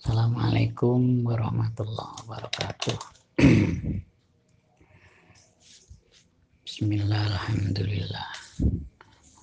Assalamualaikum 0.00 1.28
warahmatullahi 1.28 2.24
wabarakatuh. 2.24 2.96
Bismillah, 6.64 7.28
alhamdulillah. 7.28 8.28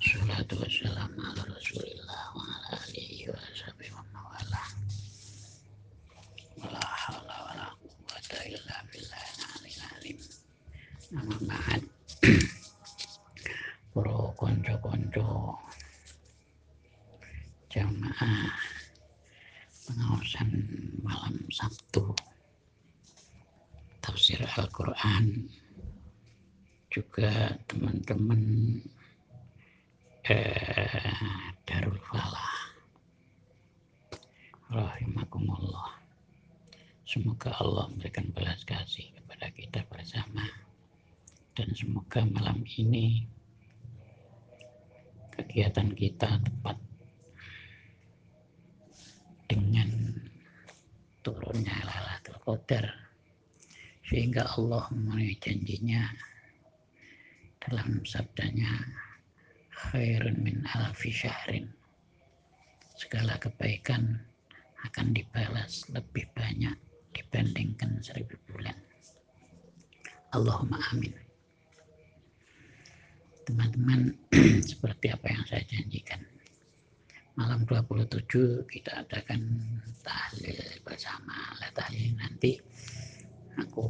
Wassalatu 0.02 0.58
wassalamu 0.58 1.14
ala 1.14 1.46
rasulillah 1.46 2.22
wa 2.34 2.42
ala 2.42 2.74
alihi 2.90 3.30
wa 3.30 3.38
sahbihi 3.54 3.94
wa 3.94 4.02
mawala. 4.10 4.64
Wala 6.58 6.82
hawla 6.82 7.36
wala 7.54 7.66
quwwata 7.78 8.42
illa 8.50 8.82
billahi 8.90 9.30
al-aliyyil 9.38 9.86
azim. 9.94 10.18
Amma 11.22 11.38
ba'd. 11.46 11.86
Para 13.94 14.18
konco-konco 14.34 15.54
jamaah 17.70 18.77
pengawasan 19.88 20.52
malam 21.00 21.40
Sabtu. 21.48 22.12
Tafsir 24.04 24.44
Al-Quran. 24.60 25.48
Juga 26.92 27.56
teman-teman 27.72 28.42
eh, 30.28 31.24
Darul 31.64 32.00
Falah. 32.04 32.56
Rahimakumullah. 34.68 35.96
Semoga 37.08 37.56
Allah 37.64 37.88
memberikan 37.88 38.28
belas 38.36 38.68
kasih 38.68 39.16
kepada 39.16 39.48
kita 39.56 39.88
bersama. 39.88 40.44
Dan 41.56 41.72
semoga 41.72 42.28
malam 42.28 42.68
ini 42.76 43.24
kegiatan 45.32 45.90
kita 45.96 46.44
tepat 46.44 46.78
dengan 49.48 49.90
turunnya 51.48 51.80
Lailatul 51.88 52.44
Qadar. 52.44 52.92
Sehingga 54.04 54.52
Allah 54.60 54.84
memenuhi 54.92 55.40
janjinya. 55.40 56.04
Dalam 57.64 58.04
sabdanya 58.04 58.84
khairun 59.72 60.44
min 60.44 60.68
alfi 60.76 61.08
syahrin. 61.08 61.72
Segala 63.00 63.40
kebaikan 63.40 64.20
akan 64.92 65.16
dibalas 65.16 65.88
lebih 65.88 66.28
banyak 66.36 66.76
dibandingkan 67.16 68.04
seribu 68.04 68.36
bulan. 68.52 68.76
Allahumma 70.36 70.84
amin. 70.92 71.16
Teman-teman 73.48 74.12
seperti 74.76 75.16
apa 75.16 75.32
yang 75.32 75.44
saya 75.48 75.64
janjikan 75.64 76.20
malam 77.58 77.90
27 77.90 78.70
kita 78.70 79.02
adakan 79.02 79.42
tahlil 80.06 80.62
bersama. 80.86 81.58
Lah 81.58 81.74
tahlil 81.74 82.14
nanti 82.14 82.54
aku 83.58 83.90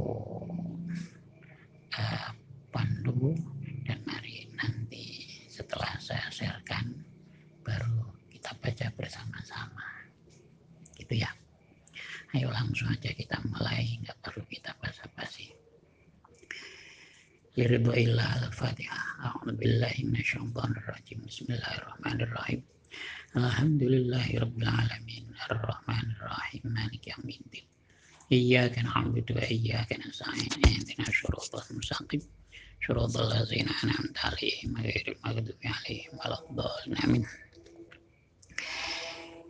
uh, 1.99 2.31
pandu 2.71 3.35
dan 3.83 3.99
mari 4.07 4.47
nanti 4.55 5.27
setelah 5.51 5.99
saya 5.99 6.31
sharekan 6.31 6.95
baru 7.67 8.07
kita 8.31 8.55
baca 8.55 8.87
bersama-sama. 8.95 9.87
Gitu 10.95 11.19
ya. 11.19 11.31
Ayo 12.39 12.47
langsung 12.47 12.87
aja 12.87 13.11
kita 13.11 13.35
mulai 13.51 13.99
nggak 13.99 14.15
perlu 14.23 14.47
kita 14.47 14.79
basa-basi. 14.79 15.51
Bismillahirrahmanirrahim 21.19 22.76
Alhamdulillahi 23.35 24.39
Rabbil 24.39 24.63
Alamin 24.71 25.27
Ar-Rahman 25.51 26.15
Ar-Rahim 26.23 26.63
Malik 26.71 27.03
Yawmiddin 27.11 27.67
Iyyaka 28.31 28.87
na'budu 28.87 29.35
wa 29.35 29.43
iyyaka 29.43 29.99
nasta'in 29.99 30.47
Ihdina 30.63 31.03
syiratal 31.11 31.67
mustaqim 31.75 32.23
Syiratal 32.79 33.27
ladzina 33.27 33.75
an'amta 33.83 34.31
'alaihim 34.31 34.79
ghairil 34.79 35.19
maghdubi 35.19 35.59
'alaihim 35.59 36.11
waladdallin 36.15 36.95
Amin 37.03 37.23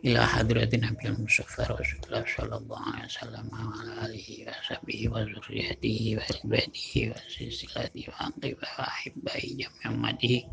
ila 0.02 0.26
hadratin 0.26 0.82
Nabi 0.82 1.14
Mustafa 1.14 1.70
Rasulullah 1.70 2.26
sallallahu 2.26 2.82
alaihi 2.82 3.06
wasallam 3.14 3.46
wa 3.46 3.78
ala 3.78 4.10
alihi 4.10 4.42
wa 4.42 4.58
sahbihi 4.66 5.06
wa 5.06 5.22
zurriyatihi 5.22 6.18
wa 6.18 6.26
ibadihi 6.26 7.14
wa 7.14 7.18
silsilatihi 7.30 8.10
wa 8.10 8.26
aqiba 8.26 8.66
wa 8.74 8.90
ahibbahi 8.90 9.58
jami'an 9.58 9.94
madihi 10.02 10.46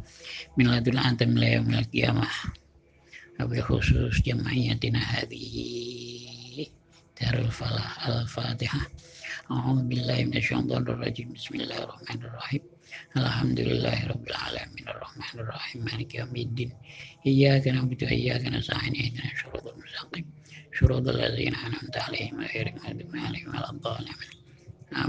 min 0.62 0.70
ladun 0.70 0.98
antam 1.02 1.34
la 3.38 3.44
yaumil 3.44 3.64
qiyamah 3.64 3.64
wabil 3.64 3.64
khusus 3.68 4.24
jama'iyatina 4.24 5.00
hadhihi 5.00 6.72
darul 7.20 7.52
falah 7.52 7.92
al-fatihah 8.08 8.88
A'udzu 9.46 9.84
billahi 9.92 10.26
minasyaitonir 10.26 10.98
rajim 10.98 11.28
bismillahirrahmanirrahim 11.36 12.64
Alhamdulillahi 13.16 14.08
rabbil 14.10 14.38
alamin 14.48 14.86
arrahmanir 14.88 15.48
rahim 15.52 15.80
maliki 15.84 16.18
yaumiddin 16.18 16.72
iyyaka 17.28 17.76
na'budu 17.76 18.08
wa 18.08 18.14
iyyaka 18.16 18.48
nasta'in 18.50 18.96
ihdinas 18.96 19.36
siratal 19.38 19.76
mustaqim 19.78 20.26
siratal 20.74 21.14
ladzina 21.14 21.58
an'amta 21.68 22.00
'alaihim 22.08 22.40
ghairil 22.40 22.80
maghdubi 22.82 23.18
'alaihim 23.20 23.50
waladdallin 23.52 24.20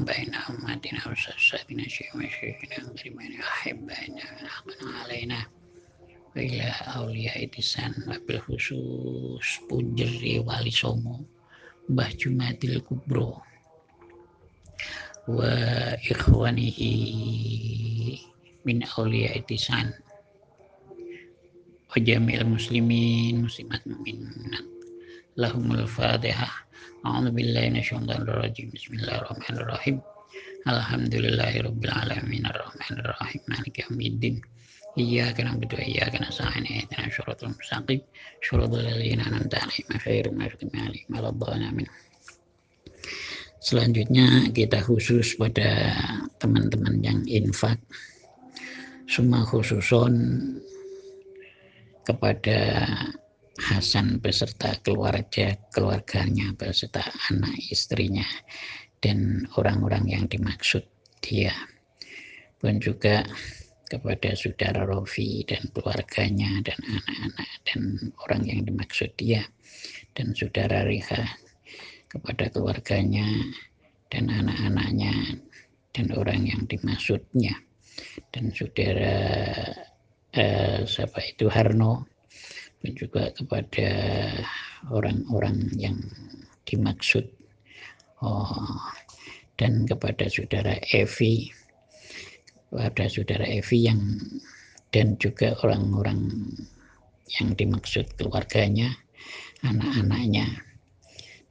baina 0.04 0.38
ummatina 0.50 1.00
wa 1.06 1.14
sasabina 1.14 1.86
syai'un 1.86 2.26
syai'un 2.26 2.90
karimana 2.98 3.38
ahibbana 3.54 4.22
haqqan 4.50 4.88
'alaina 4.98 5.38
wa 5.46 5.55
ila 6.36 6.68
awliya 7.00 7.32
itisan 7.40 7.96
wabil 8.04 8.40
khusus 8.44 9.64
punjeri 9.64 10.36
wali 10.44 10.68
songo 10.68 11.24
Mbah 11.86 12.10
Jumatil 12.18 12.82
Kubro 12.82 13.40
wa 15.30 15.50
ikhwanihi 16.02 16.92
min 18.66 18.82
awliya 18.82 19.38
itisan. 19.38 19.94
Wa 21.90 21.96
jamil 22.02 22.42
muslimin 22.42 23.46
muslimat 23.46 23.86
mu'minat 23.86 24.66
lahumul 25.38 25.86
fatihah 25.86 26.50
a'udzu 27.06 27.30
billahi 27.30 27.70
minasyaitonir 27.70 28.34
rajim 28.34 28.66
bismillahirrahmanirrahim. 28.74 30.02
Alhamdulillahi 30.66 31.62
rabbil 31.70 31.94
alamin. 31.94 32.42
Arrahmanir 32.50 33.14
rahim 33.14 33.42
maliki 33.46 33.86
iyyaka 34.96 35.44
na'budu 35.44 35.76
wa 35.76 35.84
iyyaka 35.84 36.16
nasta'in 36.18 36.64
ihdinas 36.64 37.12
siratal 37.12 37.52
mustaqim 37.52 38.00
siratal 38.40 38.80
ladzina 38.80 39.22
an'amta 39.28 39.56
'alaihim 39.60 39.86
ghairil 40.02 40.36
maghdubi 40.36 40.76
'alaihim 40.80 41.08
waladdallin 41.12 41.64
amin 41.68 41.88
Selanjutnya 43.66 44.46
kita 44.54 44.78
khusus 44.78 45.34
pada 45.34 45.90
teman-teman 46.38 47.02
yang 47.02 47.26
infak. 47.26 47.82
Semua 49.10 49.42
khususon 49.42 50.14
kepada 52.06 52.86
Hasan 53.56 54.20
beserta 54.20 54.76
keluarga 54.84 55.56
keluarganya 55.72 56.52
beserta 56.54 57.02
anak 57.32 57.56
istrinya 57.72 58.28
dan 59.00 59.48
orang-orang 59.58 60.14
yang 60.14 60.24
dimaksud 60.28 60.84
dia. 61.24 61.56
Pun 62.60 62.78
juga 62.78 63.24
kepada 63.86 64.34
saudara 64.34 64.82
Rofi 64.84 65.46
dan 65.46 65.62
keluarganya 65.70 66.62
dan 66.66 66.78
anak-anak 66.82 67.50
dan 67.66 67.80
orang 68.26 68.42
yang 68.44 68.60
dimaksud 68.66 69.10
dia 69.14 69.46
dan 70.16 70.34
saudara 70.34 70.82
Riha 70.82 71.22
kepada 72.06 72.48
keluarganya 72.50 73.26
dan 74.08 74.30
anak-anaknya 74.30 75.42
dan 75.92 76.06
orang 76.16 76.46
yang 76.48 76.62
dimaksudnya. 76.68 77.54
Dan 78.32 78.52
saudara 78.52 79.16
eh, 80.32 80.80
siapa 80.84 81.20
itu 81.24 81.48
Harno 81.48 82.04
dan 82.84 82.92
juga 82.92 83.32
kepada 83.32 83.88
orang-orang 84.92 85.72
yang 85.80 85.96
dimaksud. 86.68 87.24
Oh, 88.24 88.80
dan 89.60 89.84
kepada 89.84 90.28
saudara 90.28 90.76
Evi 90.92 91.52
kepada 92.76 93.08
saudara 93.08 93.48
Evi 93.48 93.88
yang 93.88 94.20
dan 94.92 95.16
juga 95.16 95.56
orang-orang 95.64 96.28
yang 97.40 97.56
dimaksud 97.56 98.04
keluarganya 98.20 98.92
anak-anaknya 99.64 100.60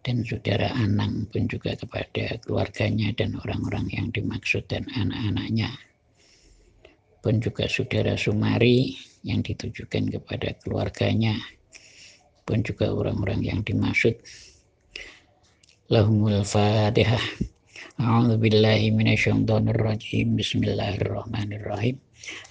dan 0.06 0.22
saudara 0.22 0.70
Anang 0.78 1.26
pun 1.34 1.50
juga 1.50 1.74
kepada 1.74 2.38
keluarganya 2.46 3.10
dan 3.18 3.34
orang-orang 3.42 3.90
yang 3.90 4.14
dimaksud 4.14 4.70
dan 4.70 4.86
anak-anaknya. 4.94 5.74
Pun 7.26 7.42
juga 7.42 7.66
saudara 7.66 8.14
Sumari 8.14 8.94
yang 9.26 9.42
ditujukan 9.42 10.14
kepada 10.14 10.54
keluarganya. 10.62 11.42
Pun 12.46 12.62
juga 12.62 12.94
orang-orang 12.94 13.42
yang 13.42 13.66
dimaksud. 13.66 14.14
Lahumul 15.90 16.46
fatihah 16.46 17.50
A'udzu 17.96 18.36
billahi 18.44 18.92
minasyaitonir 18.92 19.80
rajim. 19.80 20.36
Bismillahirrahmanirrahim. 20.36 21.96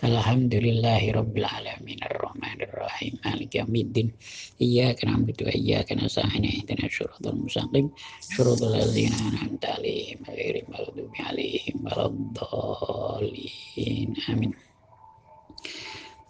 Alhamdulillahi 0.00 1.12
Rabbil 1.12 1.44
Alamin. 1.44 2.00
Ar-Rahmanir 2.00 2.73
Rahim 2.73 3.20
Maliki 3.20 3.61
Yawmiddin 3.61 4.08
Iyyaka 4.56 5.05
na'budu 5.05 5.44
wa 5.44 5.52
iyyaka 5.52 6.00
nasta'in. 6.00 6.49
Ihdinas 6.49 6.96
siratal 6.96 7.37
mustaqim. 7.37 7.93
Siratal 8.25 8.73
ladzina 8.73 9.20
an'amta 9.20 9.76
'alaihim 9.76 10.25
ghairil 10.25 10.64
maghdubi 10.73 11.12
'alaihim 11.12 11.76
waladdallin. 11.93 13.37
Amin. 14.32 14.56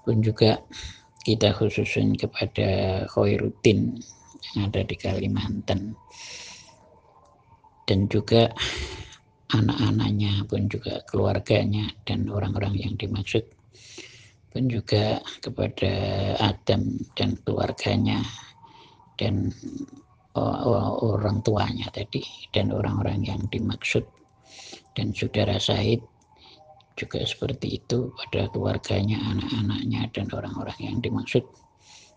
Pun 0.02 0.26
juga 0.26 0.58
kita 1.22 1.54
khususin 1.54 2.18
kepada 2.18 3.06
Khairuddin 3.14 3.94
yang 4.58 4.74
ada 4.74 4.82
di 4.82 4.98
Kalimantan 4.98 5.94
dan 7.84 8.08
juga 8.08 8.50
anak-anaknya 9.52 10.44
pun 10.48 10.66
juga 10.66 11.04
keluarganya 11.06 11.92
dan 12.08 12.26
orang-orang 12.32 12.74
yang 12.80 12.94
dimaksud 12.96 13.44
pun 14.54 14.70
juga 14.70 15.18
kepada 15.42 15.92
Adam 16.38 16.98
dan 17.18 17.34
keluarganya 17.42 18.22
dan 19.18 19.50
orang 20.34 21.42
tuanya 21.46 21.86
tadi 21.94 22.22
dan 22.50 22.74
orang-orang 22.74 23.22
yang 23.22 23.40
dimaksud 23.50 24.02
dan 24.94 25.10
saudara 25.14 25.58
Said 25.58 26.02
juga 26.94 27.26
seperti 27.26 27.82
itu 27.82 28.14
pada 28.14 28.46
keluarganya, 28.54 29.18
anak-anaknya, 29.34 30.14
dan 30.14 30.30
orang-orang 30.30 30.78
yang 30.78 30.96
dimaksud. 31.02 31.42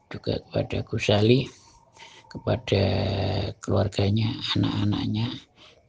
Juga 0.07 0.39
kepada 0.47 0.85
Gusali, 0.85 1.49
kepada 2.29 2.83
keluarganya, 3.59 4.37
anak-anaknya, 4.53 5.33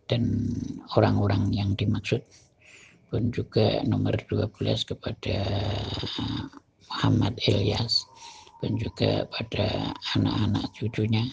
dan 0.09 0.53
orang-orang 0.97 1.53
yang 1.53 1.77
dimaksud. 1.79 2.25
Pun 3.09 3.33
juga 3.33 3.81
nomor 3.89 4.17
12 4.29 4.53
kepada 4.85 5.37
Muhammad 6.89 7.41
Ilyas, 7.45 8.05
pun 8.61 8.77
juga 8.77 9.25
pada 9.29 9.97
anak-anak 10.17 10.73
cucunya, 10.77 11.25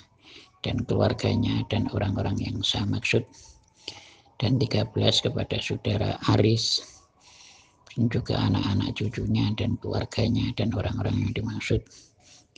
dan 0.64 0.84
keluarganya, 0.88 1.64
dan 1.68 1.88
orang-orang 1.92 2.40
yang 2.40 2.60
saya 2.64 2.88
maksud. 2.88 3.24
Dan 4.40 4.60
13 4.60 4.92
kepada 5.24 5.56
saudara 5.60 6.20
Aris, 6.36 6.96
juga 7.96 8.36
anak-anak 8.52 8.92
cucunya 8.92 9.56
dan 9.56 9.80
keluarganya 9.80 10.52
dan 10.60 10.76
orang-orang 10.76 11.16
yang 11.16 11.32
dimaksud 11.32 11.80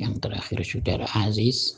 yang 0.02 0.18
terakhir 0.18 0.66
saudara 0.66 1.06
Aziz 1.14 1.78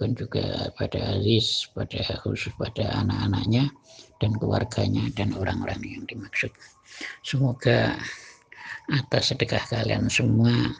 dan 0.00 0.16
juga 0.16 0.72
pada 0.80 1.20
Aziz 1.20 1.68
pada 1.76 2.00
khusus 2.24 2.48
pada 2.56 2.88
anak-anaknya 3.04 3.68
dan 4.16 4.32
keluarganya 4.40 5.12
dan 5.12 5.36
orang-orang 5.36 5.80
yang 5.84 6.04
dimaksud. 6.08 6.48
Semoga 7.20 8.00
atas 8.88 9.30
sedekah 9.30 9.60
kalian 9.68 10.08
semua 10.08 10.72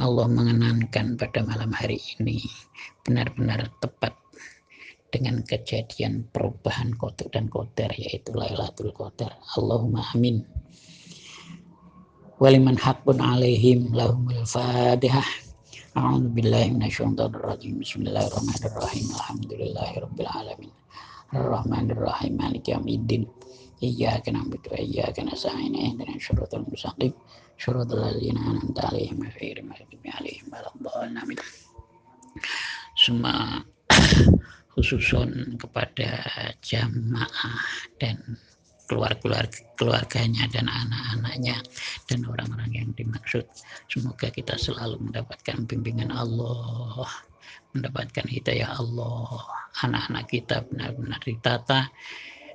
Allah 0.00 0.28
mengenankan 0.28 1.20
pada 1.20 1.44
malam 1.44 1.72
hari 1.72 2.00
ini 2.16 2.40
benar-benar 3.04 3.68
tepat 3.84 4.16
dengan 5.12 5.40
kejadian 5.44 6.28
perubahan 6.32 6.92
kotor 6.96 7.28
dan 7.32 7.48
kotor 7.48 7.88
yaitu 7.96 8.32
Lailatul 8.36 8.92
Qadar. 8.92 9.36
Allahumma 9.56 10.04
amin. 10.12 10.44
Waliman 12.36 12.76
hakun 12.76 13.16
alaihim 13.24 13.96
lahumul 13.96 14.44
fatihah 14.44 15.45
A'udzu 15.96 16.28
billahi 16.36 16.76
minasyaitonir 16.76 17.40
rajim. 17.40 17.80
Bismillahirrahmanirrahim. 17.80 19.06
Alhamdulillahirabbil 19.16 20.28
alamin. 20.28 20.72
Arrahmanir 21.32 21.96
rahim. 21.96 22.36
Maliki 22.36 22.76
yaumiddin. 22.76 23.24
Iyyaka 23.80 24.28
na'budu 24.28 24.76
wa 24.76 24.76
iyyaka 24.76 25.24
nasta'in. 25.24 25.72
Ihdinas 25.72 26.20
shiratal 26.20 26.68
mustaqim. 26.68 27.16
Shiratal 27.56 28.12
ladzina 28.12 28.44
an'amta 28.44 28.92
'alaihim 28.92 29.24
ghairil 29.24 29.64
maghdubi 29.64 30.08
'alaihim 30.12 30.46
waladdallin. 30.52 31.16
Amin. 31.16 31.40
Semua 32.92 33.64
khususun 34.76 35.56
kepada 35.56 36.20
jamaah 36.60 37.56
dan 37.96 38.20
keluar-keluar 38.86 39.50
keluarganya 39.74 40.46
dan 40.50 40.70
anak-anaknya 40.70 41.60
dan 42.06 42.20
orang-orang 42.26 42.70
yang 42.72 42.90
dimaksud. 42.94 43.44
Semoga 43.90 44.30
kita 44.30 44.54
selalu 44.56 45.10
mendapatkan 45.10 45.66
bimbingan 45.66 46.14
Allah, 46.14 47.06
mendapatkan 47.74 48.26
hidayah 48.26 48.78
Allah. 48.78 49.42
Anak-anak 49.84 50.24
kita 50.32 50.64
benar-benar 50.70 51.20
ditata, 51.20 51.92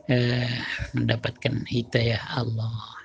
eh, 0.10 0.58
mendapatkan 0.98 1.68
hidayah 1.70 2.24
Allah 2.34 3.02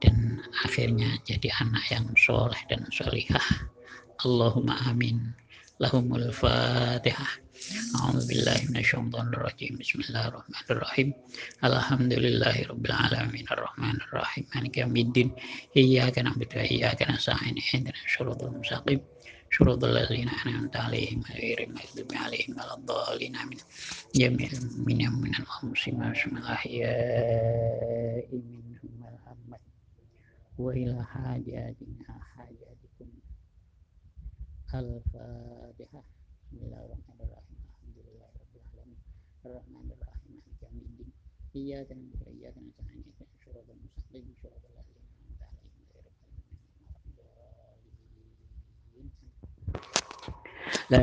dan 0.00 0.40
akhirnya 0.64 1.18
jadi 1.24 1.48
anak 1.60 1.84
yang 1.88 2.06
soleh 2.16 2.60
dan 2.68 2.84
solihah. 2.92 3.68
Allahumma 4.24 4.76
amin 4.88 5.36
Lahumul 5.79 6.31
fatihah. 6.33 7.31
أعوذ 7.95 8.27
بالله 8.27 8.59
من 8.69 8.77
الشيطان 8.77 9.27
الرجيم 9.37 9.77
بسم 9.77 9.99
الله 10.01 10.27
الرحمن 10.27 10.65
الرحيم 10.71 11.13
الحمد 11.63 12.13
لله 12.13 12.55
رب 12.73 12.85
العالمين 12.85 13.45
الرحمن 13.51 13.95
الرحيم 14.01 14.45
مالك 14.55 14.77
يوم 14.77 14.97
الدين 14.97 15.29
إياك 15.77 16.19
نعبد 16.19 16.49
وإياك 16.57 17.01
نستعين 17.11 17.55
اهدنا 17.61 17.93
الصراط 18.05 18.43
المستقيم 18.43 18.99
صراط 19.57 19.83
الذين 19.83 20.29
أنعمت 20.29 20.75
عليهم 20.75 21.21
غير 21.33 21.57
المغضوب 21.69 22.09
عليهم 22.13 22.51
ولا 22.57 22.73
الضالين 22.77 23.35
آمين 23.35 23.59
جميع 24.15 24.49
من 24.87 24.99
من 25.21 25.31
المسلمين 25.63 26.11
بسم 26.11 26.37
الأحياء 26.37 28.27
منهم 28.33 28.97
الأموات 29.05 29.61
وإلى 30.57 31.05
حاجاتنا 31.13 32.09
حاجاتكم 32.35 32.64
Al-Fatihah. 34.76 36.04
Bismillahirrahmanirrahim. 36.52 37.56
Alhamdulillahirrahmanirrahim. 37.64 39.00
Ar-Rahmanirrahim. 39.40 40.36
Maliki 40.36 40.52
yaumiddin. 40.60 41.08
Iyyaka 41.56 41.96
na'budu 41.96 42.28
wa 42.28 42.32
iyyaka 42.36 42.60
La 50.92 51.00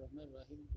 Bismillahirrahmanirrahim. 0.00 0.69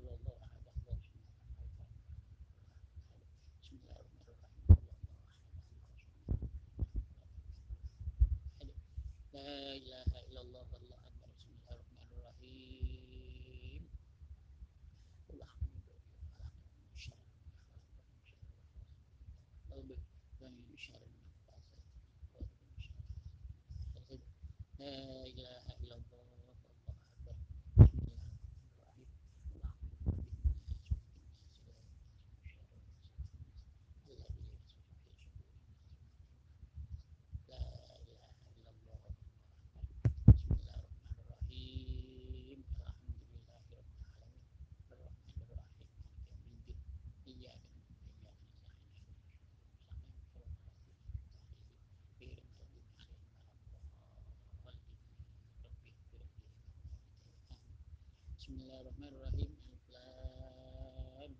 بسم 58.44 58.60
الله 58.60 58.80
الرحمن 58.80 59.08
الرحيم 59.08 59.56
ألف 59.72 59.90
لام 59.90 61.32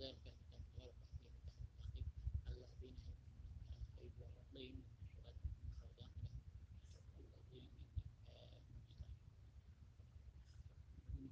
ذلك 0.00 0.24
الكتاب 0.26 0.60
غير 0.78 0.92
تحقيق 1.04 1.44
تحقيق 1.76 2.06
الذين 2.48 2.96
يؤمنون 2.96 3.60
بالغيب 3.84 4.12
والرضين 4.20 4.84
وغير 5.16 5.36
من 5.64 5.72
خلقهم 5.82 6.08
الذين 11.12 11.30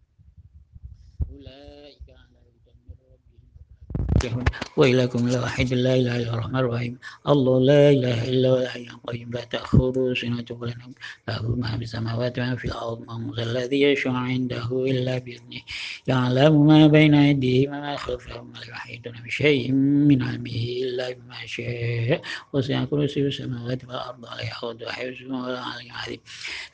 أولئك 1.31 2.04
يفلحون 4.25 4.45
وإلهكم 4.77 5.29
الواحد 5.29 5.75
لا 5.75 5.95
إله 5.95 6.17
إلا 6.17 6.35
الرحمن 6.35 6.57
الرحيم. 6.57 6.99
الله 7.29 7.61
لا 7.61 7.91
إله 7.91 8.29
إلا 8.29 8.49
هو 8.49 8.57
الحي 8.57 8.87
القيوم. 8.95 9.31
لا 9.33 9.45
تأخذه 9.45 10.15
سنة 10.15 10.45
ولا 10.51 10.75
نوم 10.81 10.95
له 11.29 11.57
ما 11.57 11.77
في 11.79 11.85
السماوات 11.85 12.39
وما 12.39 12.57
في 12.57 12.65
الأرض. 12.65 13.01
من 13.11 13.35
ذا 13.37 13.43
الذي 13.43 13.83
يشفع 13.83 14.13
عنده 14.13 14.69
إلا 14.73 15.19
بإذنه. 15.19 15.61
يعلم 16.07 16.67
ما 16.67 16.87
بين 16.87 17.15
أيديهم 17.15 17.73
وما 17.75 17.97
خلفهم. 17.97 18.53
ولا 18.53 18.71
يحيطون 18.71 19.15
بشيء 19.25 19.73
من 20.09 20.23
علمه 20.23 20.59
إلا 20.83 21.11
بما 21.11 21.47
شاء. 21.47 22.21
وسع 22.53 22.85
كرسي 22.85 23.21
السماوات 23.21 23.85
والأرض. 23.85 24.25
ولا 24.25 24.43
يحوط 24.43 24.83
حفظهما 24.85 25.47
ولا 25.47 25.61
علي 25.61 25.87
العظيم 25.87 26.21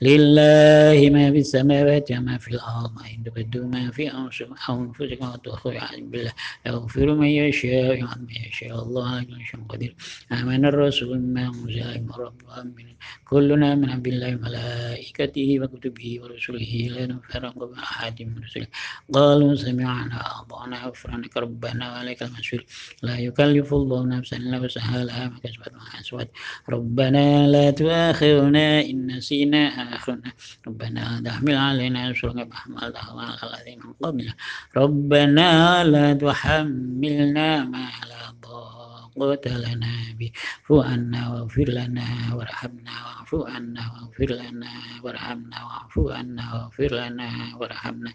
لله 0.03 1.11
ما 1.11 1.31
في 1.33 1.39
السماوات 1.39 2.13
وما 2.13 2.39
في 2.39 2.49
الأرض. 2.49 2.93
إن 3.11 3.25
تبدوا 3.25 3.67
ما 3.67 3.91
في 3.91 4.13
أنفسكم 4.13 4.93
وتخفوا 5.35 5.73
يعلم 5.73 6.11
بالله 6.11 6.33
يغفر 6.67 7.15
من 7.15 7.27
يشاء 7.49 7.99
من 8.19 8.37
يشاء 8.49 8.77
الله 8.85 9.07
على 9.17 9.45
شيء 9.51 9.61
قدير. 9.69 9.93
آمن 10.33 10.65
الرسول 10.71 11.17
أنزل 11.17 12.01
من 12.07 12.15
ربه 12.27 12.63
من 12.63 12.87
كلنا 13.31 13.75
من 13.75 14.03
بالله 14.03 14.31
وملائكته 14.37 15.49
وكتبه 15.61 16.09
ورسله 16.23 16.73
لا 16.95 17.07
نفرق 17.07 17.55
بين 17.65 17.79
أحد 17.79 18.23
من 18.23 18.37
رسله. 18.45 18.67
قالوا 19.13 19.55
سمعنا 19.55 20.17
وأطعنا 20.17 20.77
غفرانك 20.87 21.37
ربنا 21.37 21.85
وعليك 21.93 22.23
المسؤول. 22.23 22.65
لا 23.03 23.17
يكلف 23.19 23.75
الله 23.75 24.07
نفسا 24.07 24.37
إلا 24.37 24.59
وسعها. 24.61 25.05
لها 25.05 25.29
ما 25.29 25.39
كسبت 25.45 25.69
وما 25.69 26.01
كسبت 26.01 26.29
ربنا 26.69 27.49
لا 27.49 27.71
تؤاخذنا 27.71 28.81
إن 28.81 29.07
نسينا 29.17 29.63
آخرنا. 29.97 30.33
ربنا 30.67 31.23
تحمل 31.25 31.57
علينا 31.57 32.11
إصرا 32.11 32.33
كما 32.33 32.55
حملته 32.55 33.21
على 33.21 33.39
الذين 33.49 33.79
من 33.85 33.93
قبلنا. 34.03 34.35
ربنا 34.77 35.49
لا 35.85 36.15
تحملنا 36.15 37.30
ما 37.74 37.90
لا 38.10 38.32
طاقة 38.42 39.46
لنا 39.58 39.94
به 40.20 40.32
واعف 40.70 40.86
عنا 40.92 41.22
واغفر 41.34 41.68
لنا 41.70 42.08
وارحمنا 42.36 42.92
واعف 43.06 43.32
عنا 43.56 43.84
واغفر 43.94 44.30
لنا 44.36 44.72
وارحمنا 45.04 45.58
واعف 45.66 45.96
عنا 46.18 46.54
واغفر 46.54 46.92
لنا 46.96 47.30
وارحمنا 47.60 48.12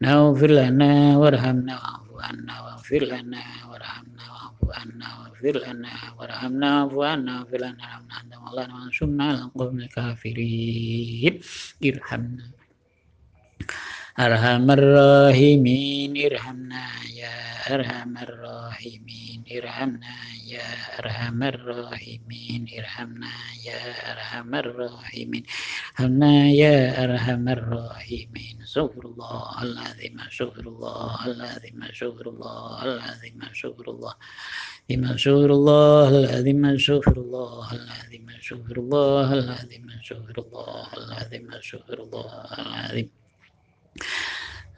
واغفر 0.00 0.50
لنا 0.50 0.92
وارحمنا 1.18 1.74
واعف 1.74 2.24
عنا 2.24 2.54
واغفر 2.62 3.02
لنا 3.04 3.42
وارحمنا 3.70 4.24
واعف 4.32 4.78
عنا 4.78 5.08
واغفر 5.18 5.54
لنا 5.64 5.92
وارحمنا 6.18 6.82
واعف 6.84 7.10
عنا 7.12 7.38
واغفر 7.38 7.56
لنا 7.58 7.84
وارحمنا 7.86 8.20
انت 8.22 8.34
مولانا 8.36 8.74
وانصرنا 8.74 9.24
على 9.24 9.38
القوم 9.38 9.78
الكافرين 9.78 11.40
ارحمنا 11.84 12.44
أرحم 14.19 14.71
الراحمين 14.71 16.13
ارحمنا 16.25 16.85
يا 17.17 17.33
أرحم 17.73 18.17
الراحمين 18.17 19.43
ارحمنا 19.57 20.13
يا 20.53 20.69
أرحم 20.99 21.43
الراحمين 21.43 22.61
ارحمنا 22.79 23.31
يا 23.65 23.81
أرحم 24.13 24.55
الراحمين 24.55 25.43
ارحمنا 25.97 26.33
يا 26.49 27.03
أرحم 27.03 27.47
الراحمين. 27.49 28.55
استغفر 28.61 29.05
الله 29.05 29.63
الذي 29.63 30.09
ما 30.09 30.27
استغفر 30.29 30.65
الله 30.67 31.25
الذي 31.25 31.71
ما 31.73 31.89
استغفر 31.89 32.25
الله 32.29 32.85
الذي 32.85 33.31
ما 33.33 33.51
استغفر 33.51 33.87
الله 33.89 34.13
لما 34.89 35.17
شكر 35.17 35.51
الله 35.51 36.09
الذي 36.09 36.53
ما 36.53 36.77
شكر 36.77 37.17
الله 37.17 37.73
الذي 37.73 38.19
ما 38.19 38.37
شكر 38.41 38.77
الله 38.77 39.33
الذي 39.33 39.79
ما 39.79 39.97
شكر 40.01 40.35
الله 40.37 40.87
الذي 40.97 41.39
ما 41.39 41.57
شكر 41.61 41.97
الله 42.03 42.29
الذي 42.59 43.22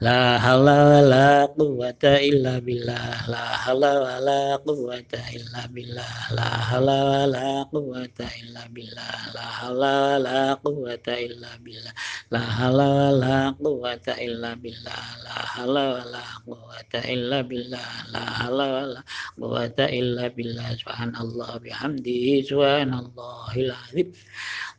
لا 0.00 0.38
حول 0.38 0.68
ولا 0.68 1.44
قوة 1.56 2.02
إلا 2.04 2.58
بالله. 2.58 3.30
لا 3.32 3.46
حول 3.64 3.84
ولا 3.84 4.56
قوة 4.56 5.12
إلا 5.36 5.66
بالله. 5.72 6.12
لا 6.36 6.48
حول 6.68 6.84
ولا 6.84 7.62
قوة 7.72 8.18
إلا 8.20 8.62
بالله. 8.68 9.12
لا 9.34 9.40
حول 9.40 9.80
ولا 9.80 10.54
قوة 10.54 11.06
إلا 11.08 11.56
بالله. 11.64 11.96
لا 12.30 12.40
حول 12.40 12.80
ولا 12.80 13.50
قوة 13.64 14.06
إلا 14.08 14.54
بالله. 14.54 15.02
لا 15.24 15.36
حول 15.52 15.76
ولا 15.78 16.24
قوة 16.46 16.92
إلا 16.94 17.40
بالله. 17.40 17.88
لا 18.12 18.24
حول 18.38 18.60
ولا 18.60 19.02
قوة 19.40 19.78
إلا 19.80 20.28
بالله. 20.28 20.68
سبحان 20.76 21.16
الله 21.16 21.50
بحمده 21.64 22.24
سبحان 22.44 22.92
الله 22.94 23.52
العظيم. 23.56 24.12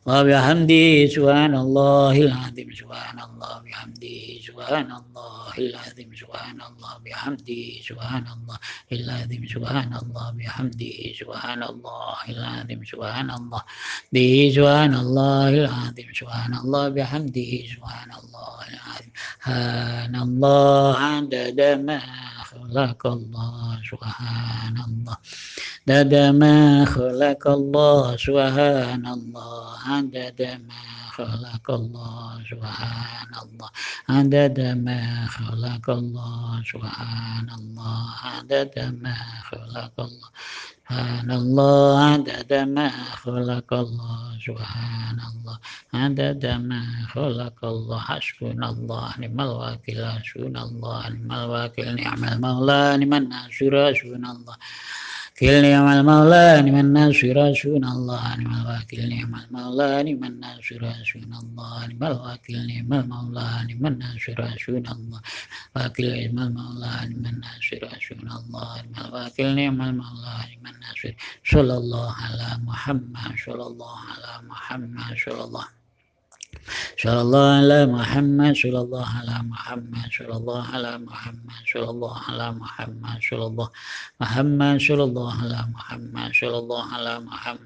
الله 0.06 0.20
وبحمده 0.20 1.06
سبحان 1.16 1.54
الله 1.54 2.16
العظيم 2.22 2.68
سبحان 2.72 3.18
الله 3.28 3.54
بحمده 3.66 4.18
سبحان 4.46 4.90
الله 5.00 5.52
العظيم 5.58 6.10
سبحان 6.14 6.58
الله 6.68 6.92
بحمده 7.04 7.62
سبحان 7.88 8.24
الله 8.34 8.58
العظيم 8.92 9.42
سبحان 9.54 9.92
الله 10.02 10.26
بحمده 10.38 10.98
سبحان 11.20 11.62
الله 11.62 12.16
العظيم 12.28 12.80
سبحان 12.84 13.30
الله 13.30 13.62
به 14.12 14.52
سبحان 14.56 14.94
الله 14.94 15.48
العظيم 15.48 16.08
سبحان 16.20 16.52
الله 16.54 16.84
بحمده 16.88 17.52
سبحان 17.74 18.10
الله 18.20 18.56
العظيم 18.70 19.12
سبحان 19.42 20.14
الله 20.16 20.96
عدد 20.98 21.60
ما 21.86 22.27
خلق 22.50 23.06
الله 23.06 23.80
سبحان 23.90 24.76
الله 24.86 25.16
عدد 25.88 26.14
ما 26.14 26.84
خلق 26.84 27.44
الله 27.48 28.16
سبحان 28.16 29.04
الله 29.06 29.78
عدد 29.92 30.40
ما 30.68 30.82
خلق 31.16 31.66
الله 31.70 32.28
سبحان 32.50 33.32
الله 33.42 33.70
عدد 34.08 34.58
ما 34.86 35.00
خلق 35.36 35.86
الله 35.90 36.62
سبحان 36.72 37.48
الله 37.58 38.04
عدد 38.32 38.74
ما 39.02 39.16
خلق 39.50 39.94
الله 39.98 40.30
سبحان 40.88 41.30
الله 41.30 42.00
عدد 42.00 42.52
ما 42.64 42.88
خلق 43.20 43.70
الله 43.72 44.20
سبحان 44.40 45.18
الله 45.20 45.56
عدد 45.94 46.44
ما 46.64 46.80
خلق 47.12 47.58
الله 47.64 47.98
حسبنا 48.00 48.66
الله 48.72 49.08
نعم 49.20 49.40
الوكيل 49.40 50.00
حسبنا 50.16 50.60
الله 50.64 51.08
نعم 51.08 51.32
الوكيل 51.32 51.88
نعم 52.00 52.24
المولى 52.24 52.96
نعم 53.04 53.12
الناصر 53.20 53.72
حسبنا 53.92 54.28
الله. 54.32 54.56
كلني 55.40 55.70
يوم 55.72 55.88
المولى 55.88 56.62
من 56.62 56.80
الناس 56.80 57.14
سون 57.62 57.84
الله 57.84 58.36
نعم 58.36 58.52
الوكيل 58.60 59.08
نعم 59.08 59.34
المولى 59.34 60.14
من 60.14 60.24
الناس 60.24 60.58
سون 60.68 61.32
الله 61.42 61.86
نعم 61.86 62.02
الوكيل 62.12 62.66
نعم 62.66 62.92
المولى 62.92 63.48
من 63.80 63.86
الناس 63.86 64.22
سون 64.66 64.86
الله 64.94 65.20
وكيل 65.76 66.34
نعم 66.34 66.46
المولى 66.46 66.94
من 67.14 67.26
الناس 67.26 67.66
سون 68.08 68.30
الله 68.38 68.82
نعم 68.82 69.06
الوكيل 69.06 69.54
نعم 69.56 69.82
المولى 69.82 70.38
من 70.62 70.70
الناس 70.74 71.00
صلى 71.52 71.74
الله 71.80 72.12
على 72.24 72.48
محمد 72.68 73.32
صلى 73.46 73.66
الله 73.70 73.96
على 74.10 74.32
محمد 74.48 75.16
صلى 75.24 75.44
الله 75.44 75.77
على 77.56 77.86
محمد 77.86 78.56
صلى 78.56 78.80
الله 78.80 79.06
على 79.06 79.42
محمد 80.98 81.62
صلى 81.72 81.90
الله 81.90 82.16
محمد 82.58 83.20
صلى 83.30 84.70
الله 85.04 85.08
على 85.40 85.60
محمد 85.70 86.30
صلى 86.40 86.54
الله 86.58 86.82
على 86.92 86.92
محمد 86.92 86.92
صلى 86.92 86.92
الله 86.92 86.92
على 86.92 87.12
محمد 87.20 87.60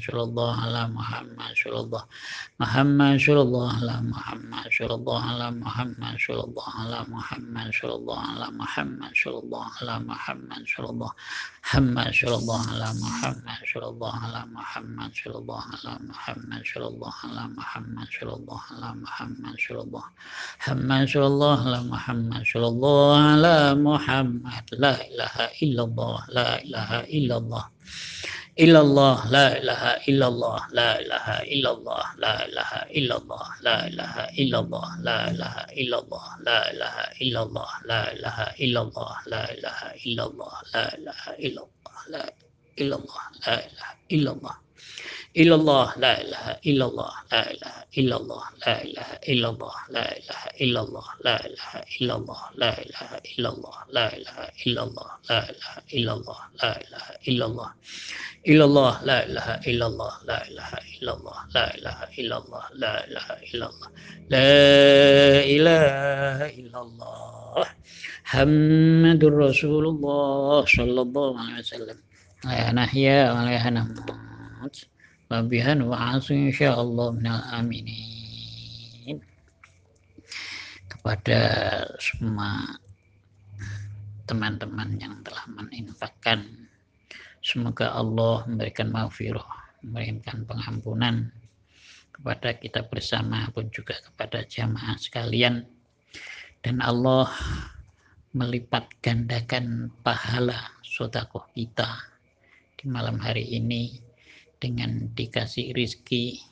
صلى 0.00 0.24
الله 0.24 0.64
على 0.64 0.88
محمد 0.88 1.52
صلى 1.64 1.80
الله 1.80 2.04
محمد 2.60 3.14
صلى 3.26 3.42
الله 3.42 3.76
على 3.76 3.96
محمد 4.12 4.70
صلى 4.78 4.94
الله 4.94 5.20
على 5.30 5.50
محمد 5.50 6.16
صلى 6.26 6.44
الله 6.44 6.70
على 6.80 6.98
محمد 7.14 7.72
صلى 7.80 7.94
الله 7.94 8.18
على 8.28 8.46
محمد 8.60 9.12
صلى 9.22 9.38
الله 9.38 9.64
على 9.78 9.94
محمد 10.10 10.62
صلى 10.76 10.90
الله 10.90 11.12
محمد 11.62 12.12
صلى 12.14 12.34
الله 12.36 12.60
على 12.72 12.88
محمد 13.02 13.58
صلى 13.74 13.88
الله 13.88 14.12
على 14.24 14.40
محمد 14.56 15.10
صلى 15.24 15.38
الله 15.38 15.62
على 15.72 15.92
محمد 16.08 16.62
صلى 16.74 16.88
الله 16.88 16.97
على 17.06 17.48
محمد 17.56 18.06
صلى 18.20 18.32
الله 18.32 18.60
على 18.70 18.94
محمد 19.00 19.54
صلى 19.68 19.80
الله 19.80 20.04
محمد 20.60 21.08
صلى 21.08 21.26
الله 21.26 21.66
على 21.66 21.82
محمد 21.82 22.42
صلى 22.52 22.66
الله 22.66 23.16
على 23.18 23.74
محمد 23.74 24.64
لا 24.72 24.94
إله 25.06 25.34
إلا 25.62 25.82
الله 25.84 26.24
لا 26.28 26.62
إله 26.62 26.90
إلا 27.00 27.36
الله 27.36 27.64
إلا 28.58 28.80
الله 28.80 29.30
لا 29.30 29.58
إله 29.58 29.82
إلا 30.08 30.26
الله 30.28 30.60
لا 30.72 31.00
إله 31.00 31.26
إلا 31.54 31.70
الله 31.70 32.04
لا 32.18 32.46
إله 32.46 32.72
إلا 32.90 33.16
الله 33.16 33.46
لا 33.62 33.88
إله 33.88 34.14
إلا 34.40 34.58
الله 34.58 34.86
لا 35.02 35.20
إله 35.30 35.54
إلا 35.80 36.00
الله 36.00 36.26
لا 36.42 36.62
إله 36.62 37.06
إلا 37.22 37.40
الله 37.42 37.70
لا 37.86 38.02
إله 38.12 38.38
إلا 38.64 38.82
الله 38.82 39.14
لا 39.26 39.44
إله 39.54 39.80
إلا 40.06 40.24
الله 40.26 40.52
لا 40.74 40.84
إله 40.94 41.20
إلا 42.78 42.96
الله 42.98 43.24
لا 44.50 44.67
إلا 45.38 45.54
الله 45.54 45.92
لا 45.98 46.20
إله 46.20 46.44
إلا 46.66 46.84
الله 46.86 47.12
لا 47.32 47.50
إله 47.50 47.74
إلا 47.98 48.16
الله 48.16 48.42
لا 48.66 48.82
إله 48.84 49.08
إلا 49.28 49.48
الله 49.50 49.74
لا 49.90 50.06
إله 50.18 50.40
إلا 50.60 50.80
الله 50.82 51.04
لا 51.24 51.36
إله 51.46 51.70
إلا 52.00 52.14
الله 52.16 52.40
لا 52.56 52.74
إله 52.82 53.10
إلا 53.36 53.50
الله 53.52 53.76
لا 53.92 54.06
إله 54.16 54.38
إلا 54.66 54.82
الله 54.82 55.08
لا 55.30 55.38
إله 55.42 55.74
إلا 55.94 56.14
الله 56.14 56.38
لا 56.62 56.72
إله 56.82 57.04
إلا 57.28 57.46
الله 57.46 57.70
إلا 58.48 58.64
الله 58.64 59.04
لا 59.04 59.18
إله 59.26 59.48
إلا 59.70 59.86
الله 59.86 60.12
لا 60.26 60.38
إله 60.48 60.70
إلا 60.98 61.12
الله 61.14 61.38
لا 61.54 61.66
إله 61.76 61.98
إلا 62.18 62.36
الله 62.38 62.62
لا 62.74 62.94
إله 63.06 63.28
إلا 63.54 63.66
الله 63.70 63.88
لا 64.34 64.50
إله 65.54 66.38
إلا 66.60 66.80
الله 66.82 67.64
محمد 68.24 69.24
رسول 69.24 69.84
الله 69.86 70.64
صلى 70.64 71.00
الله 71.06 71.30
عليه 71.40 71.58
وسلم 71.58 71.98
لا 72.44 72.72
نحيا 72.72 73.32
ولا 73.32 73.70
نموت 73.70 74.76
wabihan 75.28 75.84
wa 75.84 76.16
asu 76.16 76.32
insyaallah. 76.34 77.12
Minal 77.16 77.44
aminin. 77.52 79.20
Kepada 80.88 81.40
semua 82.00 82.76
teman-teman 84.28 84.96
yang 85.00 85.14
telah 85.24 85.44
meninfakkan 85.48 86.68
semoga 87.40 87.92
Allah 87.96 88.44
memberikan 88.44 88.92
maghfirah 88.92 89.46
memberikan 89.84 90.42
pengampunan 90.44 91.30
kepada 92.10 92.50
kita 92.58 92.82
bersama 92.90 93.46
pun 93.54 93.70
juga 93.70 93.94
kepada 94.02 94.42
jamaah 94.42 94.98
sekalian. 94.98 95.62
Dan 96.58 96.82
Allah 96.82 97.30
melipat 98.34 98.90
gandakan 98.98 99.94
pahala 100.02 100.74
sodakoh 100.82 101.46
kita 101.54 101.86
di 102.74 102.90
malam 102.90 103.22
hari 103.22 103.46
ini 103.54 104.07
dengan 104.58 105.14
dikasih 105.14 105.74
rizki 105.74 106.42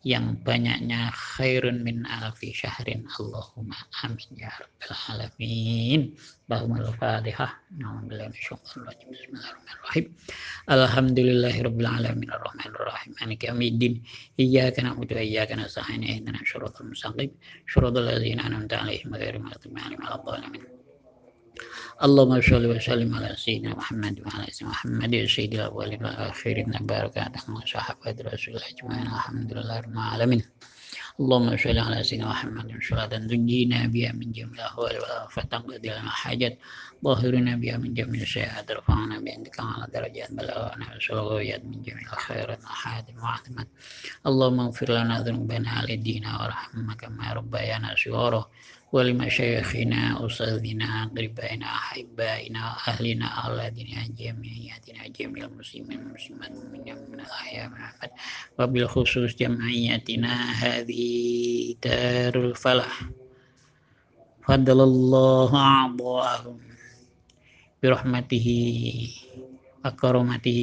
yang 0.00 0.40
banyaknya 0.40 1.12
khairun 1.12 1.84
min 1.84 2.08
alfi 2.08 2.56
syahrin. 2.56 3.04
Allahumma 3.20 3.76
amin 4.00 4.32
ya 4.32 4.48
rabbal 4.48 4.96
alamin. 5.12 6.16
Allahumma 6.48 6.88
al-fatihah. 6.88 7.52
Bismillahirrahmanirrahim. 7.76 10.08
Alhamdulillahi 10.72 11.60
rabbil 11.68 11.90
alamin. 12.00 12.32
Ar-rahmanir 12.32 12.80
rahim 12.80 13.12
maliki 13.20 13.52
yaumiddin. 13.52 14.00
Iyyaka 14.40 14.80
na'budu 14.80 15.20
wa 15.20 15.20
iyyaka 15.20 15.60
nasta'in. 15.60 16.00
Ihdinas 16.00 16.48
siratal 16.48 16.88
mustaqim. 16.88 17.36
Siratal 17.68 18.08
ladzina 18.08 18.48
an'amta 18.48 18.80
'alaihim 18.80 19.12
ghairil 19.12 19.44
maghdubi 19.44 19.76
'alaihim 19.76 20.00
waladdallin 20.00 20.79
اللهم 22.06 22.40
صل 22.40 22.66
وسلم 22.66 23.14
على 23.14 23.36
سيدنا 23.36 23.74
محمد 23.76 24.20
وعلى 24.24 24.46
سيدنا 24.50 24.70
محمد 24.70 25.12
سيد 25.36 25.54
الأولين 25.54 26.04
والآخرين. 26.04 26.72
بركاته 26.80 27.42
وصحابة 27.52 28.16
رسول 28.32 28.54
الله 28.54 28.68
أجمعين. 28.72 29.06
الحمد 29.06 29.52
لله 29.52 29.80
رب 29.80 29.92
العالمين. 29.92 30.42
اللهم 31.20 31.56
صل 31.56 31.78
على 31.78 31.98
سيدنا 32.08 32.28
محمد 32.28 32.68
صلاة 32.88 33.06
تنجينا 33.06 33.86
بها 33.86 34.12
من 34.12 34.32
جميع 34.32 34.54
الأهوال 34.54 34.94
والآفات. 35.02 35.46
تقضي 35.52 35.88
لنا 35.88 36.10
حاجات 36.10 36.58
ظاهرنا 37.04 37.56
بها 37.56 37.76
من 37.76 37.94
جميع 37.94 38.22
السيئات 38.22 38.70
رفعنا 38.70 39.20
بأنك 39.20 39.56
على 39.60 39.86
درجات 39.94 40.32
بلغنا 40.32 40.96
وسلويات 40.96 41.64
من 41.64 41.82
جميع 41.82 42.12
الخيرات 42.12 42.64
أحد 42.64 43.04
وعظمت 43.22 43.68
اللهم 44.26 44.60
اغفر 44.60 44.88
لنا 44.92 45.20
ذنوبنا 45.20 45.70
على 45.70 45.94
الدين 45.94 46.26
وارحمنا 46.26 46.94
كما 46.94 47.32
ربيانا 47.32 47.94
صغارا 48.04 48.50
ولمشايخنا 48.91 50.25
أستاذنا 50.25 51.03
أقربائنا 51.03 51.65
أحبائنا 51.65 52.75
أهلنا 52.87 53.27
الذين 53.47 54.15
جميعاتنا 54.19 55.07
جميع 55.07 55.45
المسلمين 55.45 55.99
والمسلمات 55.99 56.51
من 56.51 57.11
من 57.11 57.19
الأحياء 57.19 57.69
والأموات 57.69 58.11
وبالخصوص 58.59 59.35
جمعيتنا 59.35 60.33
هذه 60.51 61.75
دار 61.83 62.35
الفلاح 62.45 63.01
فضل 64.47 64.81
الله 64.81 65.55
أعضاءهم 65.55 66.59
برحمته 67.83 68.47
وكرمته 69.85 70.61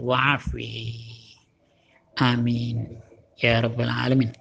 وعفوه 0.00 0.92
آمين 2.22 3.00
يا 3.44 3.60
رب 3.60 3.80
العالمين 3.80 4.32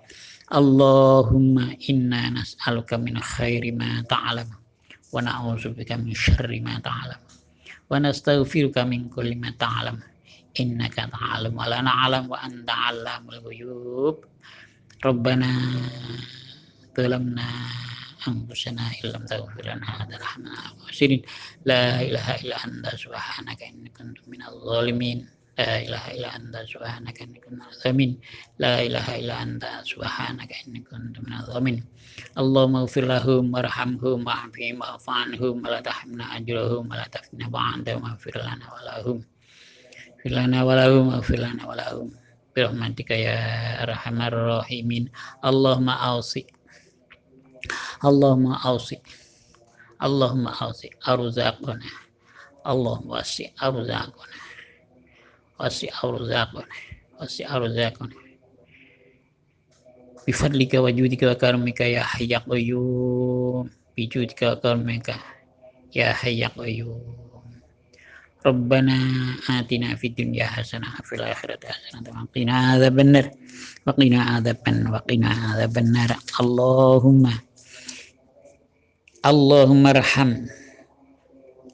Allahumma 0.51 1.79
inna 1.87 2.35
nas'aluka 2.35 2.99
min 2.99 3.15
khairi 3.23 3.71
ma 3.71 4.03
ta'lam 4.03 4.51
wa 5.15 5.23
na'udzubika 5.23 5.95
min 5.95 6.11
syarri 6.11 6.59
ma 6.59 6.75
ta'lam 6.83 7.23
wa 7.87 7.95
nastaghfiruka 8.03 8.83
min 8.83 9.07
kulli 9.07 9.39
ma 9.39 9.55
ta'lam 9.55 10.03
innaka 10.59 11.07
ta'lam 11.07 11.55
wa 11.55 11.71
la 11.71 11.79
na'lam 11.87 12.27
wa 12.27 12.43
anta 12.43 12.75
'allamul 12.75 13.39
ghuyub. 13.47 14.17
Rabbana 15.07 15.51
zalamna 16.99 17.47
anfusana 18.27 18.91
illam 19.01 19.23
taghfir 19.31 19.65
lana 19.71 19.87
wa 19.87 20.05
tarhamna 20.11 20.55
wa 20.83 20.91
la 21.63 22.03
ilaha 22.03 22.33
illa 22.43 22.57
anta 22.67 22.91
subhanaka 22.99 23.65
inni 23.71 23.89
kuntu 23.95 24.27
minadh 24.27 24.59
dhalimin 24.67 25.31
إله 25.61 26.05
إلا 26.15 26.37
أنت 26.37 26.57
سبحانك 26.73 27.23
إني 27.23 27.39
كنت 27.41 27.53
من 27.53 27.63
الظالمين. 27.63 28.21
لا 28.59 28.83
إله 28.83 29.07
إلا 29.19 29.43
أنت 29.43 29.65
سبحانك 29.85 30.51
إني 30.67 30.81
كنت 30.81 31.17
من 31.21 31.33
الظالمين. 31.33 31.85
اللهم 32.39 32.77
اغفر 32.77 33.05
لهم 33.05 33.55
وارحمهم 33.55 34.19
وعافهم 34.27 34.75
واعف 34.81 35.11
عنهم 35.11 35.55
ولا 35.67 35.81
تحملنا 35.81 36.25
أجرهم 36.37 36.85
ولا 36.91 37.07
تفتنا 37.13 37.49
بعدهم 37.49 38.03
واغفر 38.05 38.35
لنا 38.37 38.67
ولهم. 38.75 39.19
اغفر 40.17 40.31
لنا 40.31 40.59
ولهم 40.63 41.07
اغفر 41.11 41.39
لنا 41.39 41.63
ولهم. 41.69 42.09
برحمتك 42.57 43.11
يا 43.11 43.39
أرحم 43.83 44.23
الراحمين. 44.23 45.05
اللهم 45.45 45.89
أوصي 45.89 46.47
اللهم 48.05 48.47
أوصي 48.53 48.99
اللهم 50.03 50.45
أوصي 50.49 50.91
أرزاقنا. 51.09 51.91
اللهم 52.67 53.09
أوصي 53.13 53.53
أرزاقنا. 53.63 54.50
wasi 55.61 55.93
arzaqun 55.93 56.65
wasi 57.21 57.45
arzaqun 57.45 58.09
bi 60.25 60.33
fadlika 60.33 60.79
wa 60.79 60.93
judika 60.93 61.33
wa 61.33 61.37
karamika 61.37 61.85
ya 61.85 62.05
hayya 62.05 62.39
qayyum. 62.45 63.67
Bi 63.97 64.07
judika 64.07 64.55
wa 64.55 64.57
karamika 64.63 65.17
ya 65.91 66.13
hayya 66.15 66.53
qayyum. 66.55 67.03
Rabbana 68.41 68.97
atina 69.51 69.93
fid 70.01 70.17
dunya 70.17 70.49
hasanah 70.49 70.97
fil 71.05 71.21
akhirati 71.21 71.67
hasanah. 71.67 72.15
Wa 72.15 72.31
qina 72.33 72.79
adzaban 72.79 73.11
nar 73.11 73.27
wa 73.85 73.93
qina 73.99 74.19
adzaban 74.39 74.77
wa 74.89 75.01
qina 75.05 75.29
adzaban 75.57 75.87
nar 75.93 76.11
Allahumma 76.39 77.35
Allahumma 79.21 79.93
arham. 79.93 80.47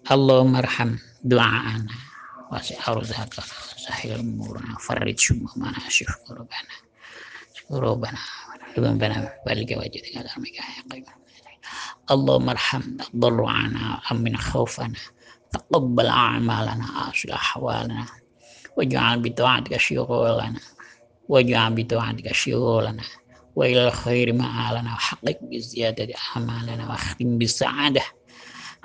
Allahumma 0.07 0.63
arham 0.63 0.99
du'a 1.23 1.77
anak 1.77 2.06
wasi 2.51 2.75
arzaka 2.79 3.43
sahil 3.85 4.23
umurna 4.23 4.79
farrij 4.79 5.19
summa 5.19 5.51
ma 5.61 5.69
nasyuf 5.75 6.13
qurbana 6.27 6.75
qurbana 7.67 8.23
ibn 8.77 8.95
bana 9.01 9.17
balik 9.47 9.71
wajib 9.75 10.03
dengan 10.07 10.27
kami 10.31 10.51
kaya 10.55 10.83
qaim 10.91 11.07
Allahumma 12.07 12.55
arham 12.55 13.03
dharu'ana 13.11 13.99
amin 14.11 14.39
khawfana 14.39 15.01
taqabbal 15.51 16.07
a'malana 16.07 17.11
asli 17.11 17.35
ahwalana. 17.35 18.07
Waj'al 18.79 19.19
bi 19.25 19.31
du'atika 19.35 19.79
syughulana. 19.81 20.61
Waj'al 21.27 21.73
bi 21.75 21.83
du'atika 21.83 22.31
syughulana. 22.31 23.03
Wa 23.57 23.65
ilal 23.67 23.91
khairi 23.91 24.31
ma'alana 24.37 24.95
wa 24.95 25.01
haqqik 25.01 25.39
bi 25.49 25.59
ziyadati 25.59 26.15
amalana 26.37 26.85
wa 26.87 26.95
khim 26.95 27.41
bi 27.41 27.47
sa'adah. 27.49 28.07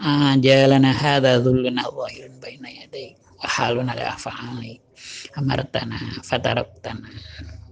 Ajalana 0.02 0.90
hadha 0.90 1.38
dhullina 1.44 1.86
zahirun 1.86 2.34
bayna 2.42 2.70
yadayka 2.72 3.22
haluna 3.46 3.94
afa'ali 3.94 4.78
amartana 5.38 5.98
fatarakna 6.22 7.10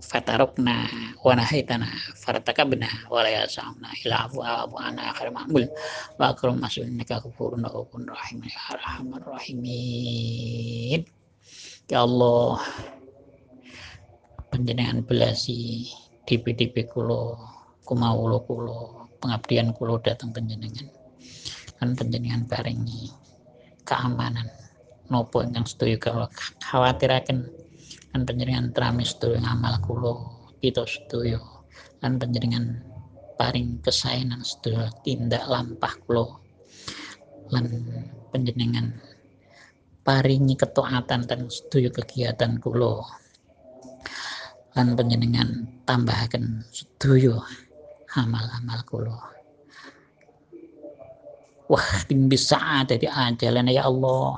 fatarokna 0.09 0.89
wa 1.21 1.37
nahaitana 1.37 1.85
fartakabna 2.17 2.89
wa 3.13 3.21
la 3.21 3.45
ila 3.45 4.25
afu 4.25 4.41
afu 4.41 4.75
ana 4.81 5.13
akhir 5.13 5.29
ma'amul 5.29 5.69
wa 6.17 6.33
akrum 6.33 6.57
masul 6.57 6.89
innaka 6.89 7.21
ghafurun 7.21 7.61
rahim 8.09 8.41
ya 8.41 8.59
arhamar 8.73 9.21
rahimin. 9.21 11.05
Ya 11.85 12.01
Allah 12.01 12.57
penjenengan 14.49 15.05
belasi 15.05 15.85
DPDP 16.25 16.89
kulo 16.89 17.37
kumawulo 17.85 18.41
kulo 18.49 18.77
pengabdian 19.21 19.77
kulo 19.77 20.01
datang 20.01 20.33
penjenengan 20.33 20.89
kan 21.77 21.93
penjenengan 21.93 22.49
barengi 22.49 23.13
keamanan 23.85 24.49
nopo 25.09 25.41
ingkang 25.41 25.65
sedaya 25.65 25.97
kula 25.97 26.27
khawatiraken. 26.63 27.49
Lan 28.09 28.25
panjenengan 28.25 28.73
trami 28.73 29.05
sedaya 29.05 29.37
ngamal 29.37 29.77
kula 29.85 30.13
kita 30.59 30.83
sedaya 30.83 31.39
lan 32.03 32.19
panjenengan 32.19 32.83
paring 33.39 33.79
kesaenan 33.79 34.43
sedaya 34.43 34.91
tindak 35.03 35.43
lampah 35.47 35.95
kula 36.03 36.25
lan 37.53 37.65
panjenengan 38.31 38.99
paringi 40.03 40.59
ketaatan 40.59 41.23
dan 41.23 41.47
sedaya 41.47 41.87
kegiatan 41.91 42.59
kula 42.59 43.03
lan 44.75 44.99
panjenengan 44.99 45.69
tambahaken 45.87 46.67
sedaya 46.75 47.39
amal-amal 48.19 48.79
kula 48.83 49.19
wah 51.71 51.89
tim 52.09 52.27
bisa 52.27 52.83
dari 52.83 53.07
ajalan 53.07 53.71
ya 53.71 53.87
Allah 53.87 54.35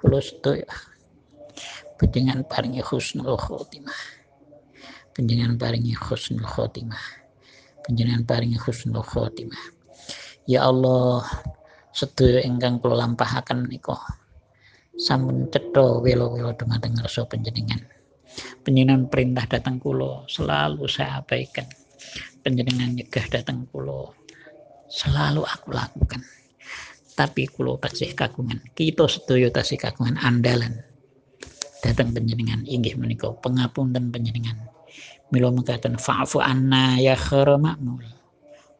kula 0.00 0.24
sedaya 0.24 0.64
panjenengan 2.00 2.40
paringi 2.48 2.80
husnul 2.80 3.36
khotimah. 3.36 4.00
Panjenengan 5.12 5.60
paringi 5.60 5.92
husnul 5.92 6.48
khotimah. 6.48 7.04
Panjenengan 7.84 8.24
paringi 8.24 8.56
husnul 8.56 9.04
khotimah. 9.04 9.60
Ya 10.48 10.64
Allah 10.64 11.28
sedaya 11.92 12.40
ingkang 12.40 12.80
kula 12.80 13.04
lampahaken 13.04 13.68
menika. 13.68 14.00
Sampun 14.96 15.52
cetha 15.52 16.00
welo-welo 16.00 16.56
dumateng 16.56 16.96
ngarsa 16.96 17.28
panjenengan. 17.28 17.84
Penjenengan 18.64 19.12
perintah 19.12 19.44
datang 19.44 19.76
kulo 19.76 20.24
selalu 20.24 20.88
saya 20.88 21.20
abaikan. 21.20 21.68
Penjenengan 22.40 22.96
nyegah 22.96 23.28
datang 23.28 23.68
kulo 23.68 24.16
selalu 24.88 25.44
aku 25.44 25.68
lakukan 25.76 26.24
tapi 27.14 27.46
kulo 27.50 27.76
tasih 27.76 28.14
kagungan 28.14 28.62
kita 28.72 29.04
sedaya 29.10 29.50
tasih 29.52 29.76
kagungan 29.76 30.16
andalan. 30.20 30.80
Datang 31.80 32.12
penjenengan 32.12 32.60
inggih 32.68 32.96
menika 33.00 33.32
pangapunten 33.40 34.12
penjenengan. 34.12 34.68
Mila 35.32 35.48
mekaten 35.48 35.96
fa'fu 35.96 36.42
anna 36.42 37.00
ya 37.00 37.16
khara 37.16 37.56
ma'mul. 37.56 38.04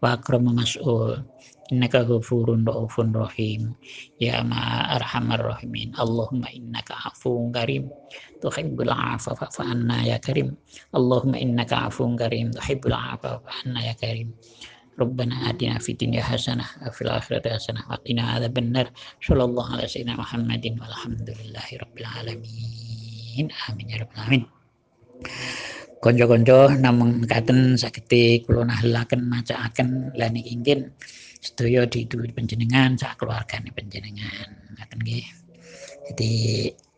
Wa 0.04 0.20
akramu 0.20 0.52
mas'ul. 0.52 1.24
Innaka 1.70 2.04
ghafurun 2.04 2.66
raufun 2.66 3.14
rahim. 3.16 3.72
Ya 4.20 4.44
ma 4.44 4.90
arhamar 5.00 5.40
rahimin. 5.40 5.96
Allahumma 5.96 6.52
innaka 6.52 6.98
afuwun 7.08 7.54
karim. 7.56 7.88
Tuhibbul 8.42 8.92
afwa 8.92 9.32
fa'fu 9.32 9.64
anna 9.64 10.04
ya 10.04 10.20
karim. 10.20 10.52
Allahumma 10.92 11.40
innaka 11.40 11.88
afuwun 11.88 12.20
karim. 12.20 12.52
Tuhibbul 12.52 12.92
afwa 12.92 13.40
fa'fu 13.40 13.48
anna 13.64 13.80
ya 13.80 13.94
karim 13.96 14.36
Rabbana 15.00 15.48
atina 15.48 15.80
fid 15.80 15.96
dunya 15.96 16.20
hasanah 16.20 16.68
wa 16.84 16.92
fil 16.92 17.08
akhirati 17.08 17.48
hasanah 17.48 17.84
wa 17.88 17.96
qina 18.04 18.36
adzabannar 18.36 18.92
sallallahu 19.24 19.80
alaihi 19.80 19.88
sayyidina 19.88 20.20
Muhammadin 20.20 20.76
walhamdulillahi 20.76 21.72
rabbil 21.80 22.08
alamin 22.20 23.46
amin 23.48 23.86
ya 23.88 23.96
rabbal 24.04 24.20
alamin 24.28 24.42
konco-konco 26.00 26.72
namung 26.80 27.24
katen 27.28 27.76
saged 27.76 28.08
kula 28.44 28.64
nahlaken 28.64 29.20
macaaken 29.28 30.12
lan 30.16 30.32
ingin 30.36 30.92
sedaya 31.40 31.88
diduwit 31.88 32.36
panjenengan 32.36 32.96
sak 33.00 33.16
keluargane 33.20 33.72
panjenengan. 33.72 34.48
Ngaten 34.76 34.98
nggih. 35.00 35.26
Jadi 36.12 36.32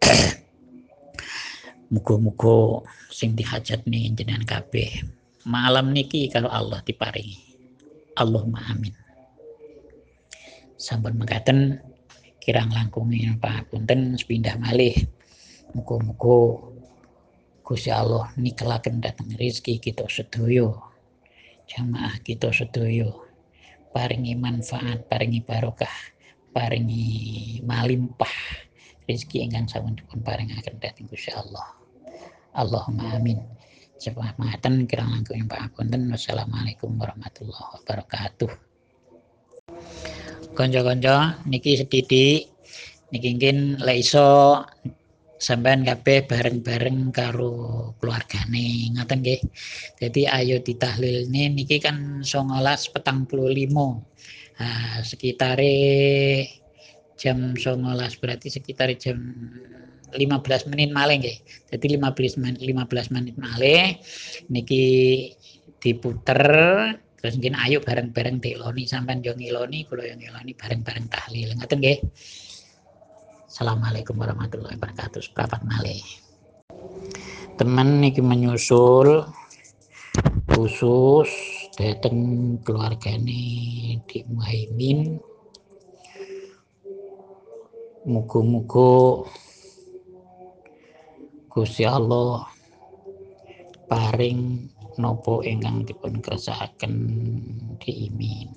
muga-muga 1.95 2.83
sing 3.11 3.39
dihajat 3.39 3.87
nih 3.87 4.11
jenengan 4.15 4.47
kabeh. 4.47 5.03
Malam 5.47 5.91
niki 5.91 6.31
kalau 6.31 6.51
Allah 6.51 6.79
diparingi 6.87 7.52
Allahumma 8.13 8.61
amin. 8.69 8.93
Sampun 10.77 11.17
mekaten 11.17 11.81
kirang 12.37 12.69
langkungi 12.69 13.25
Pak 13.41 13.73
Punten 13.73 14.21
sepindah 14.21 14.61
malih. 14.61 14.93
Muga-muga 15.73 16.69
Gusti 17.65 17.89
Allah 17.89 18.29
nikelaken 18.37 19.01
dateng 19.01 19.33
rezeki 19.33 19.81
kita 19.81 20.05
sedaya 20.13 20.77
jamaah 21.65 22.21
kita 22.21 22.53
sedaya 22.53 23.09
paringi 23.97 24.37
manfaat 24.37 25.09
paringi 25.09 25.41
barokah 25.41 25.95
paringi 26.53 27.65
malimpah 27.65 28.37
rezeki 29.09 29.49
ingkang 29.49 29.73
sampun 29.73 29.97
dipun 29.97 30.21
paringaken 30.21 30.77
dhateng 30.77 31.09
Gusti 31.09 31.33
Allah. 31.33 31.65
Allahumma 32.53 33.17
amin 33.17 33.41
Sebab 34.03 34.35
maten 34.35 34.91
kirang 34.91 35.15
langkung 35.15 35.47
pangapunten 35.47 36.11
wassalamualaikum 36.11 36.99
warahmatullahi 36.99 37.71
wabarakatuh. 37.79 38.51
Konco-konco 40.59 41.47
niki 41.47 41.79
sedidik. 41.79 42.51
Niki 43.15 43.29
ingin 43.31 43.79
lek 43.79 44.03
iso 44.03 44.59
sampean 45.39 45.87
kabeh 45.87 46.27
bareng-bareng 46.27 47.15
karo 47.15 47.55
keluargane. 48.03 48.91
Ngoten 48.91 49.23
nggih. 49.23 49.39
Dadi 50.03 50.27
ayo 50.27 50.59
ditahlilne 50.59 51.55
niki 51.55 51.79
kan 51.79 52.27
19.45. 52.27 53.23
Nah, 54.59 54.99
sekitare 55.07 55.75
jam 57.15 57.55
19 57.55 58.19
berarti 58.19 58.51
sekitar 58.51 58.91
jam 58.99 59.23
15 60.15 60.71
menit 60.71 60.91
malih 60.93 61.17
nggih. 61.21 61.39
Dadi 61.73 61.87
15 61.97 62.43
menit 62.43 62.61
15 62.61 63.15
menit 63.15 63.35
malih 63.41 63.97
niki 64.53 64.85
diputer 65.83 66.43
terus 67.23 67.39
mungkin 67.39 67.55
ayo 67.55 67.79
bareng-bareng 67.79 68.43
diloni 68.43 68.83
sampean 68.83 69.23
yo 69.23 69.35
ngiloni 69.39 69.87
kula 69.87 70.11
yo 70.11 70.15
ngiloni 70.19 70.53
bareng-bareng 70.59 71.07
tahlil 71.07 71.55
ngoten 71.55 71.79
nggih. 71.79 71.99
Assalamualaikum 73.47 74.17
warahmatullahi 74.17 74.81
wabarakatuh. 74.81 75.21
Seprapat 75.21 75.61
malih. 75.69 76.01
Teman 77.61 78.01
niki 78.01 78.25
menyusul 78.25 79.29
khusus 80.51 81.29
dateng 81.77 82.57
keluargane 82.65 83.45
di 84.09 84.19
Muhaimin. 84.29 85.21
Muga-muga 88.03 89.23
Gusti 91.53 91.85
Allah 91.85 92.49
paring 93.85 94.41
nopo 94.97 95.45
ingkang 95.45 95.85
dipun 95.85 96.25
kersakaken 96.25 96.95
diimin 97.77 98.49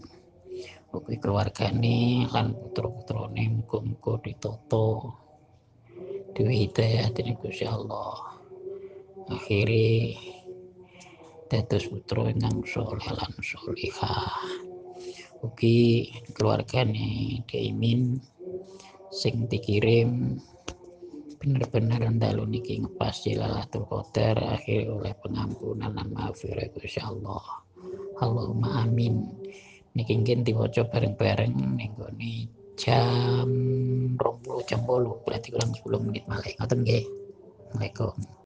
ugi 0.95 1.19
keluargane 1.19 2.23
lan 2.31 2.55
putra-putrane 2.55 3.51
muga-muga 3.51 4.15
ditata. 4.23 5.12
Duwe 6.31 6.53
hidayah 6.55 7.12
dening 7.12 7.36
Gusti 7.36 7.67
Allah. 7.67 8.39
Akhiri 9.27 10.15
dados 11.51 11.91
putra 11.91 12.31
ingkang 12.31 12.63
saleh 12.63 13.12
lan 13.12 13.31
salihah 13.43 14.39
ugi 15.43 16.15
keluargane 16.31 17.43
diimin 17.43 18.23
sing 19.12 19.51
dikirim 19.51 20.39
bener-bener 21.45 22.01
dalu 22.17 22.58
niki 22.58 22.81
ngepas 22.81 23.29
Lailatul 23.29 23.86
Qadar 23.86 24.58
akhir 24.58 24.89
oleh 24.89 25.13
pengampunan 25.21 25.93
dan 25.93 26.10
Gusti 26.73 26.97
Allah. 26.97 27.62
Allahumma 28.17 28.81
amin. 28.81 29.21
Niki 29.93 30.17
ingin 30.17 30.41
diwaca 30.41 30.89
bareng-bareng 30.89 31.53
ning 31.77 31.93
gone 31.93 32.49
jam 32.81 33.45
20 34.17 34.17
jam 34.65 34.81
8 34.89 35.21
berarti 35.21 35.53
kurang 35.53 35.69
10 35.77 36.05
menit 36.10 36.25
malih. 36.25 36.49
Ngoten 36.58 36.81
nggih. 36.81 37.05
Assalamualaikum 37.69 38.25